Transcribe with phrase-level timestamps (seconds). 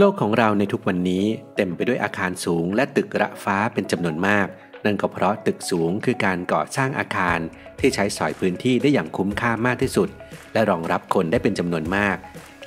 [0.00, 1.24] โลกของเราในทุกวันนี้
[1.56, 4.46] เต็มไปด้วยอาคารสูงและตึกระฟ้าเป็นจำนวนมาก
[4.84, 7.38] นั่นก็เพราะตึกสูงคือการก่อสร้างอาคาร
[7.80, 10.08] ที่ใช้สอยพื้นที่ได้อย่างคุ้มค่ามากที่สุด
[10.52, 12.16] และรองรับคนได้เป็นจำนวนมาก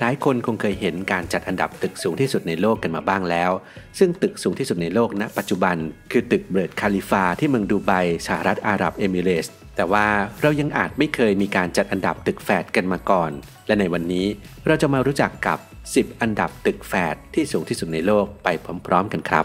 [0.00, 3.50] หลายคนคงเคยเห็นการจัดอันดับตึกสูงที่สุดในโลกกันมาบ้างแล้ว
[3.98, 5.76] ซึ่งตึกสูงที่สุดในโลกณ ปัจจุบัน
[6.12, 7.92] คือตึกเบิร์ดคาลิฟาที่เมืองดูไบ
[8.26, 10.08] สหรัฐอาหรับเอมิเรตส์ แต่ว่า
[10.42, 13.30] เรายังอาจไม่เคยมีการจัดอันดับตึกแฝดกันมาก่อน
[13.66, 14.26] และในวันนี้
[14.66, 15.58] เราจะมารู้จักกับ
[15.94, 18.48] 10 อันดับตึกแฝดที่สูงที่สุดในโลกไป
[18.86, 19.44] พร้อมๆกันครับ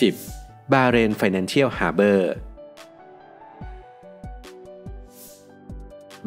[0.00, 0.72] 10.
[0.72, 2.20] บาเรน Financial Harbor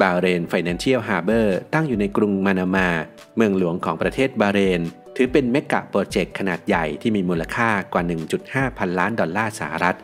[0.00, 2.88] บาเรน Financial Harbor ตั้งอยู่ในกรุงมานามา
[3.36, 4.80] เมืองหลวงของประเทศบาเรน
[5.16, 8.02] ถือเป็นเมกะโปรเจกต์ขนาดใหญ่ที่มีมูลค่ากว่า
[8.40, 9.96] 1.5 พันล้านดอลลาร์สหรัฐ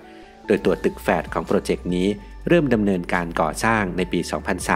[0.46, 2.08] โดยตัวตึกแฝดของโปรเจกต์นี้
[2.48, 4.20] เริ่มดำเนินการก่อสร้างในปี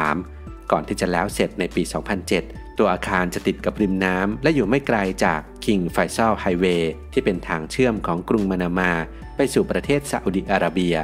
[0.06, 1.83] 2003 ก่อนที่จะแล้วเสร็จในปี
[2.30, 8.92] 2007 ตัวอาคารจะติดกับริมน้ำและอยู่ไม่ไกลจาก King Faisal Highway ที่เป็นทางเชื่อมของกรุงมานามา
[9.36, 10.97] ไปสู่ประเทศซาอุดิอาระเบีย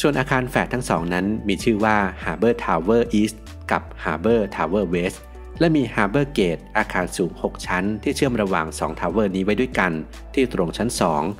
[0.00, 3.36] ส่วนอาคารแฝดทั้งสองนั้นมีชื่อว่า Harbor Tower East
[3.72, 5.18] กับ Harbor Tower West
[5.60, 9.92] และมี Harbor Gate อาคารสูง 6 ชั้น ที่เชื่อมระหว่าง 2 ทาวเวอร์นี้ไว้ด้วยกัน
[10.34, 10.88] ที่ตรงชั้น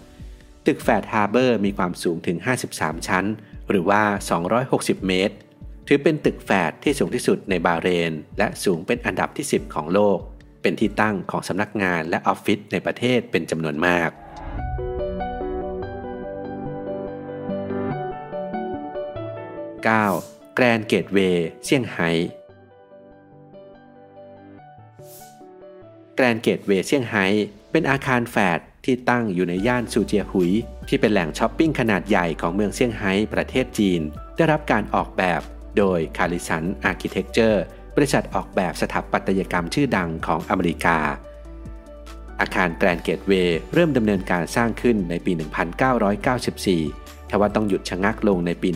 [0.06, 2.36] 2 ตึกแฝด Harbor มีความสูงถึง
[2.72, 3.24] 53 ชั้น
[3.68, 4.02] หรือว่า
[4.54, 5.34] 260 เมตร
[5.86, 10.18] ถือเป็นตึกแฝดที่สูงที่สุดในบาเรน และสูงเป็นอันดับที่ 10 ของโลก
[10.62, 14.10] เป็นที่ตั้งของสำนักงานและออฟฟิศในประเทศเป็นจำนวนมาก
[19.82, 20.37] 9.
[20.60, 22.10] Grand Gateway เซี่ยงไฮ้
[26.16, 27.24] Grand Gateway เซี่ยงไฮ้
[27.70, 30.52] เป็นอาคารแฝดที่ตั้งอยู่ในย่านสวีเจียฮุ่ย
[30.88, 34.00] ที่เป็นแหล่งช้อปปิ้งขนาดใหญ่ของเมืองเซี่ยงไฮ้ประเทศจีน
[34.36, 35.40] ได้รับการออกแบบ
[35.78, 37.62] โดย Callison Architecture
[37.96, 40.98] บริษัทออกแบบสถาปัตยกรรมชื่อดังของอเมริกา
[42.40, 48.68] อาคาร Grand Gateway เริ่มดำเนินการสร้างขึ้นในปี 1994 ทว่าต้องหยุดชะงักลงในปี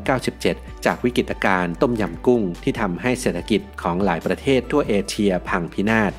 [0.00, 6.12] 1997 จากวิกฤตการณ์ต้มยำกุ้งที่ทำให้เศรษฐกิจของหลายประเทศทั่วเอเชียพังพินาศ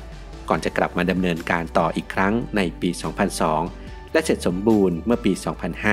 [0.48, 2.90] ก่อนจะกลับมาดำเนินการต่ออีกครั้งในปี
[3.52, 5.32] 2002 และเสร็จสมบูรณ์เมื่อปี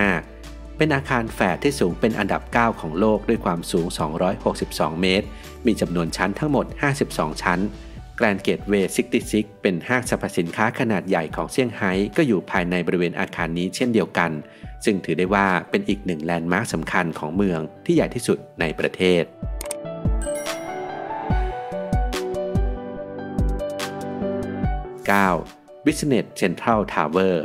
[0.09, 3.87] 2005 เป็นอาคารแฝดที่สูงเป็นอันดับ 9 ของโลกด้วยความสูง
[4.43, 5.27] 262 เมตร
[5.65, 6.65] มีจำนวนชั้นทั้งหมด
[7.03, 7.59] 52 ชั้น
[8.17, 8.93] แกรนเกตเวย์
[9.27, 14.31] 66 เป็นห้างสรรพสินค้าขนาดใหญ่ของเซี่ยงไฮ้ก็อยู่ภายในบริเวณอาคารนี้เช่นเดียวกัน
[14.85, 19.23] ซึ่งถือได้ว่าเป็นอีกหนึ่งแลนด์มาร์คสำคัญของเมืองที่ใหญ่ที่สุดในประเทศ
[25.25, 25.85] 9.
[25.85, 27.35] Business Central Tower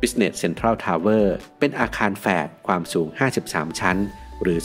[0.00, 1.24] Business Central Tower
[1.58, 3.08] เป็นอาคารแฝดความสูง
[3.44, 3.98] 53 ชั้น
[4.42, 4.58] หรือ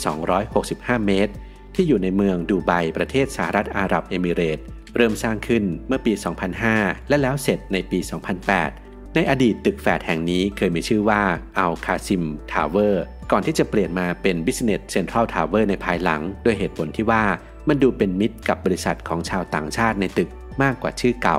[0.50, 1.32] 265 เมตร
[1.74, 4.58] ที่อยู่ในเมืองดูไบประเทศสหรัฐอาหรับเอมิเรต
[4.96, 6.12] เริ่มสร้างขึ้นเมื่อปี
[6.60, 8.87] 2005 และแล้วเสร็จในปี 2008
[9.20, 11.22] ในอดีตตึกแฝดแห่งนี้เคยมีชื่อว่า
[11.58, 17.24] Al Kazim Tower ก่อนที่จะเปลี่ยนมาเป็น Business Central Tower ในภายหลัง ด้วยเหตุผลที่ว่า
[17.68, 20.28] มันดูเป็นมิตรกับบริษัทของชาวต่างชาติในตึก
[20.62, 21.38] มากกว่าชื่อเก่า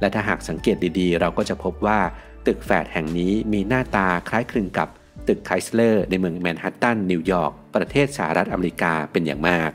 [0.00, 1.98] และถ้าหากสังเกตดีๆ เราก็จะพบว่า
[2.46, 4.88] ตึกแฝดแห่งนี้มีหน้าตาคล้ายคลึงกับ
[5.28, 9.70] ตึกไคสเลอร์ในเมืองแมนฮัตตันนิวยอร์กประเทศสหรัฐอเมริกาเป็นอย่างมาก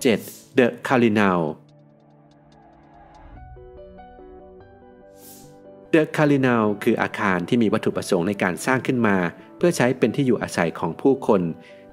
[0.00, 0.39] 7.
[0.58, 1.42] The Cardinal
[5.94, 9.16] The Cardinal คืออาคารที่มีวัตถุประสงค์ในการสร้างขึ้นมา
[9.56, 11.42] เพื่อใช้เป็นที่อยู่อาศัยของผู้คน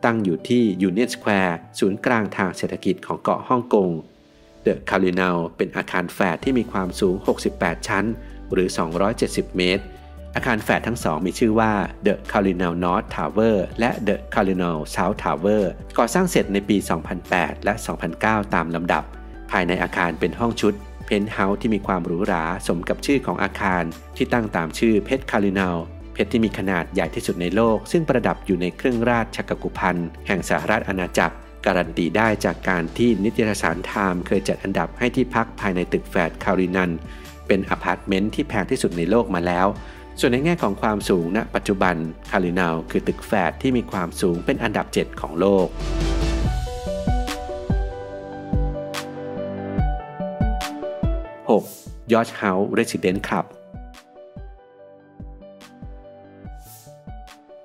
[0.05, 3.89] ตั้งอยู่ที่ Union Square ศูนย์กลางทางเศรษฐกิจของเกาะฮ่องกง
[4.65, 7.15] The Cardinal เป็นอาคารแฝดที่มีความสูง
[7.51, 8.05] 68 ชั้น
[8.51, 8.69] หรือ
[9.13, 9.83] 270 เมตร
[10.35, 11.71] อาคารแฝดทั้งสองมีชื่อว่า
[12.05, 15.63] The Cardinal North Tower และ The Cardinal South Tower
[15.97, 16.77] ก่อสร้างเสร็จในปี
[17.21, 17.73] 2008 และ
[18.13, 19.03] 2009 ตามลำดับ
[19.51, 20.73] ภายในอาคารเป็นห้องชุด
[21.05, 23.83] เพนท์เฮาส์ที่มีความหรูหราสมกับชื่อของอาคาร
[24.17, 25.77] ที่ตั้งตามชื่อเพชรคัลลินัน
[26.13, 31.35] เพชรที่มีขนาดใหญ่ที่สุดในโลก ซึ่งประดับอยู่ในเครื่องราชกกุธภัณฑ์แห่งสหราชอาณาจักร
[31.65, 36.91] การันตีได้จากการที่นิตยสารไทม์เคยจัดอันดับให้ที่พักภายในตึกแฝดคัลลินัน
[37.47, 39.67] เป็นอพาร์ตเมนต์ที่แพงที่สุดในโลกมาแล้ว
[40.21, 41.95] ส่วนในแง่ของความสูงณปัจจุบัน
[42.29, 45.67] คารินาลคือตึกแฝดที่มีความสูงเป็นอันดับ 7 ของโลก
[51.69, 52.11] 6.
[52.11, 53.45] George House Residence Club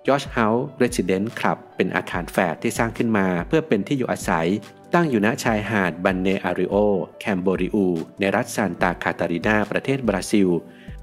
[0.07, 4.49] George House Residence Club เป็นอาคารแฝดที่สร้างขึ้นมาเพื่อเป็นที่อยู่อาศัย
[4.95, 6.75] ตั้งอยู่ณชายหาดบันเนอาริโอ
[7.21, 7.87] แคมโบริอู
[8.21, 10.49] ในรัฐซานตาคาตารินาประเทศบราซิล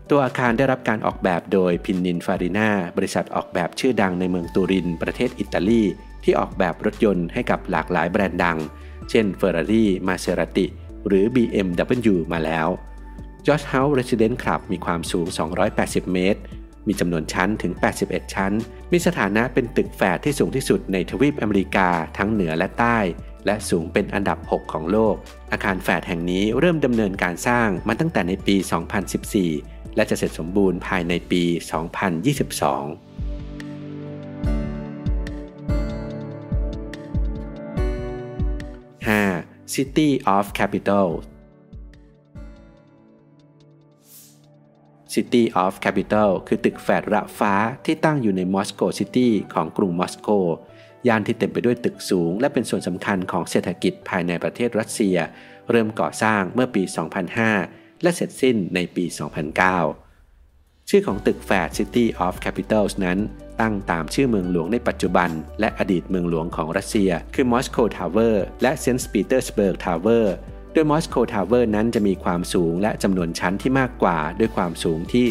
[0.09, 5.83] ตัวอาคารได้รับการออกแบบโดยพินนินฟารินาบริษัทออกแบบชื่อดังในเมืองตูริน ประเทศอิตาลี
[6.23, 8.57] ที่ออกแบบรถยนต์ให้กับหลากหลายแบรนด์ดัง
[9.09, 10.65] เช่น Ferrari Maserati
[11.07, 12.67] หรือ BMW มาแล้ว
[13.45, 15.27] George House Residence Club มีความสูง
[15.69, 16.41] 280 เมตร
[16.87, 17.73] มีจำนวนชั้นถึง
[18.03, 18.53] 81 ชั้น
[18.91, 22.97] มีสถานะเป็นตึกแฝดที่สูงที่สุดในทวีปอเมริกาทั้งเหนือและใต้
[23.45, 25.15] และสูงเป็นอันดับ 6 ของโลก
[25.51, 28.55] อาคารแฝดแห่งนี้เริ่มดำเนินการสร้างมาตั้งแต่ในปี
[29.19, 33.09] 2014 และจะเสร็จสมบูรณ์ภายในปี 2022
[39.07, 39.73] 5.
[39.75, 41.09] City of Capital
[45.13, 47.53] City of Capital คือตึกแฝดระฟ้า
[47.85, 50.29] ที่ตั้งอยู่ในมอสโกซิตี้ของกรุงมอสโก
[51.07, 55.17] ย่านที่เต็มไปด้วยตึกสูง และเป็นส่วนสำคัญของเศรษฐกิจภายในประเทศรัสเซีย
[55.69, 56.83] เริ่มก่อสร้างเมื่อปี
[57.39, 59.05] 2005 และเสร็จสิ้นในปี
[59.77, 63.19] 2009 ชื่อของตึกแฝด City of Capitals นั้น
[63.61, 65.29] ตั้งตามชื่อเมืองหลวงในปัจจุบัน
[65.59, 70.35] และอดีตเมืองหลวงของรัสเซีย คือ Moscow Tower และ Saint Petersburg Tower
[70.73, 75.25] โดย Moscow Tower นั้นจะมีความสูงและจำนวนชั้นที่มากกว่าด้วยความสูงที่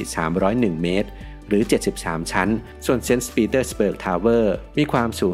[0.79, 1.09] 301 เมตร
[1.49, 1.63] หรือ
[1.97, 2.49] 73 ชั้น
[2.87, 5.33] ส่วน Saint Petersburg Tower มีความสูง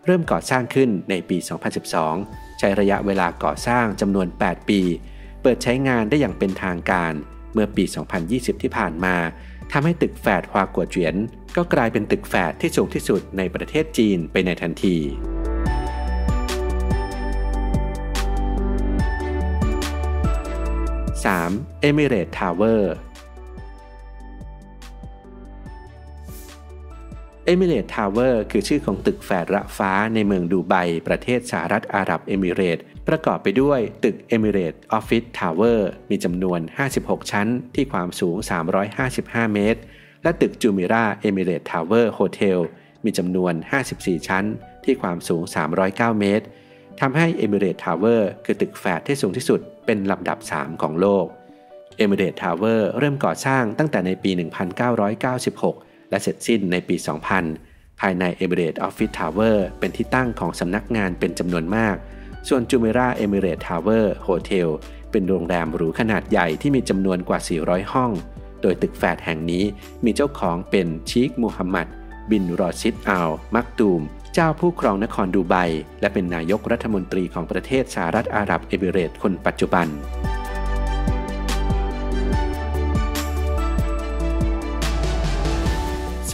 [0.06, 1.36] เริ่มก่อสร้างขึ้นในปี
[1.98, 4.80] 2012 ใช้ระยะเวลาก่อสร้างจำนวน 8 ปี
[5.42, 7.12] เปิดใช้งานได้อย่างเป็นทางการ
[7.52, 7.84] เมื่อปี
[8.24, 9.16] 2020 ที่ผ่านมา
[9.72, 11.16] ทำให้ตึกแฝดฮวากัวเจียน
[11.56, 14.98] ก็กลายเป็นตึกแฝดที่สูงที่สุดในประเทศจีนไปในทันที
[21.24, 21.84] 3.
[21.86, 22.82] Emirate Tower
[27.50, 30.74] Emirate Tower คือชื่อของตึกแฝดระฟ้าในเมืองดูไบ
[31.08, 32.78] ประเทศสหรัฐอาหรับเอมิเรต
[33.08, 35.80] ประกอบไปด้วยตึก Emirate Office Tower
[36.10, 36.60] มีจำนวน
[36.96, 38.36] 56 ชั้นที่ความสูง
[38.96, 39.80] 355 เมตร
[40.22, 42.58] และตึก Jumeirah Emirate Tower Hotel
[43.04, 43.54] มีจำนวน
[43.90, 44.44] 54 ชั้น
[44.84, 45.42] ที่ความสูง
[45.80, 46.44] 309 เมตร
[47.00, 51.26] ทำให้ Emirate Tower คือตึกแฝดที่สูงที่สุด เป็นลำดับ 3 ของโลก
[52.00, 54.30] Emirate Tower เริ่มก่อสร้างตั้งแต่ในปี
[55.40, 56.96] 1996 และเสร็จสิ้นในปี
[57.48, 61.96] 2000 ภายใน Emirate Office Tower เป็นที่ตั้งของสำนักงานเป็นจำนวนมาก
[62.48, 64.68] ส่วน Jumeirah Emirates Tower Hotel
[65.10, 68.10] เป็นโรงแรมหรูขนาดใหญ่ที่มีจำนวนกว่า 400 ห้อง
[68.62, 69.64] โดยตึกแฝดแห่งนี้
[70.04, 71.86] มีเจ้าของเป็นชีคมูฮัมหมัด
[72.30, 74.02] บินรอชิดอัลมักตูม
[74.36, 75.54] เจ้าผู้ครองนครดูไบ
[76.00, 79.86] และเป็นนายกรัฐมนตรีของประเทศสหรัฐอาหรับเอมิเรตคนปัจจุบัน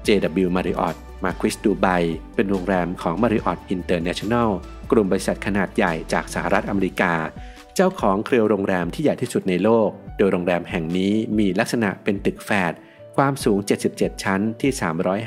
[0.06, 2.02] JW Marriott Marquis Dubai
[2.34, 4.48] เป็นโรงแรมของ Marriott International
[4.90, 7.12] กลุ่มบริษัทขนาดใหญ่จากสหรัฐอเมริกา
[7.74, 12.72] เจ้าของเครือโรงแรมที่ใหญ่ที่สุดในโลก โดยโรงแรมแห่งนี้มีลักษณะเป็นตึกแฝด
[13.16, 13.58] ความสูง
[13.90, 14.70] 77 ชั้นที่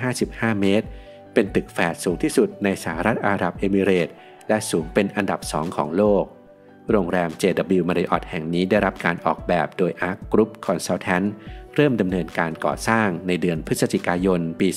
[0.04, 0.88] 355 เมตร
[1.34, 4.10] เป็นตึกแฝดสูงที่สุดในสหรัฐอาหรับเอมิเรต
[4.48, 6.26] และสูงเป็นอันดับสองของโลก
[6.92, 11.28] โรงแรม JW Marriott แห่งนี้ได้รับการออกแบบโดย Arc Group Consultant
[11.76, 14.68] เริ่มดำเนินการก่อสร้างในเดือนพฤศจิกายนปี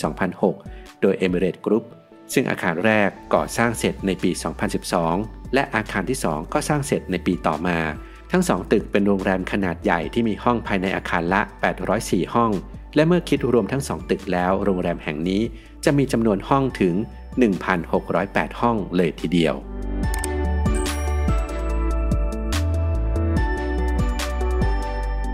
[0.46, 1.84] 2006 โดย Emirates Group
[2.32, 4.30] ซึ่งอาคารแรกก่อสร้างเสร็จในปี
[4.92, 7.78] 2012 และอาคารที่ 2 ก็สร้างเสร็จในปีต่อมา
[8.32, 11.40] ทั้งสองตึกเป็นโรงแรมขนาดใหญ่ที่มีห้องภายในอาคารละ
[11.88, 12.50] 804 ห้อง
[12.94, 15.42] และเมื่อคิดรวมทั้งสองตึกแล้ว โรงแรมแห่งนี้
[15.84, 16.94] จะมีจำนวนห้องถึง
[17.76, 19.54] 1,608 ห้องเลยทีเดียว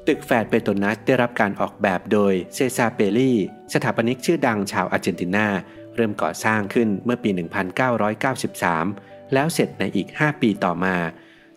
[0.08, 3.32] ตึกแฝดเปโตนัสได้รับการออกแบบโดยเซซาเปลี
[3.74, 5.46] สถาปนิกชื่อดังชาวอาร์เจนตินา
[5.96, 7.30] เริ่มก่อสร้างขึ้นเมื่อปี
[8.32, 10.96] 1993 แล้วเสร็จในอีก 5 ปีต่อมา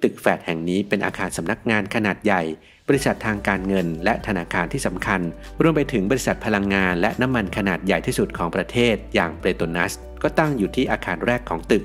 [0.03, 2.41] ตึกแฝดแห่งนี้เป็นอาคารสำนักงานขนาดใหญ่
[2.87, 5.21] บริษัททางการเงิน และธนาคารที่สำคัญ
[5.61, 9.93] รวมไปถึงบริษัทพลังงานและน้ำมันขนาดใหญ่ที่สุดของประเทศ อย่างเปโตรนัส
[10.23, 11.83] ก็ตั้งอยู่ที่อาคารแรกของตึก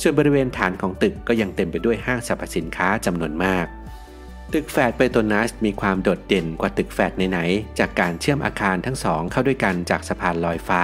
[0.00, 3.66] ส่วนบริเวณฐานของตึกก็ยังเต็มไปด้วยห้างสรรพสินค้าจำนวนมาก
[4.52, 10.82] ตึกแฝดเปโตรนัสมีความโดดเด่นกว่าตึกแฝดไหนๆจากการเชื่อมอาคารทั้งสองเข้าด้วยกันจากสะพานลอยฟ้า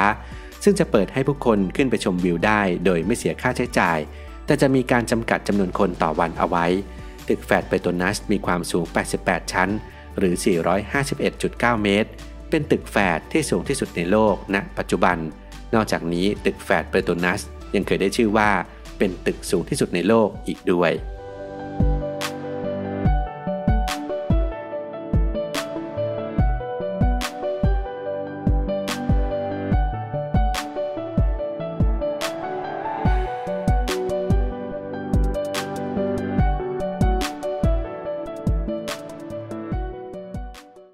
[0.64, 3.98] ซึ่งจะเปิดให้ผู้คนขึ้นไปชมวิวได้ โดยไม่เสียค่าใช้จ่าย
[4.46, 6.66] แต่จะมีการจำกัดจำนวนคนต่อวันเอาไว้
[7.28, 8.84] ตึกแฟดเปโตนัสมีความสูง
[9.18, 9.70] 88 ชั้น
[10.18, 10.34] หรือ
[11.08, 12.10] 451.9 เมตร
[12.50, 15.16] เป็นตึกแฟดที่สูงที่สุดในโลกณนะปัจจุบัน
[15.74, 17.40] นอกจากนี้ตึกแฟดเปโตนัส
[17.74, 18.50] ยังเคยได้ชื่อว่า
[18.98, 20.92] เป็นตึกสูงที่สุดในโลกอีกด้วย